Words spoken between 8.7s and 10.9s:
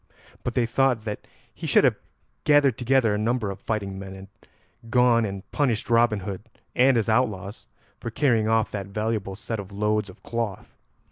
that valuable set of loads of cloth.